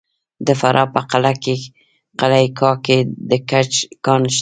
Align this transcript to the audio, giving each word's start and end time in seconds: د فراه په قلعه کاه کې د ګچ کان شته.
د 0.47 0.49
فراه 0.59 0.87
په 0.93 1.01
قلعه 2.19 2.45
کاه 2.59 2.75
کې 2.85 2.97
د 3.29 3.31
ګچ 3.49 3.73
کان 4.05 4.21
شته. 4.35 4.39